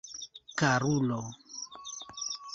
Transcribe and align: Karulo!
Karulo! 0.59 1.19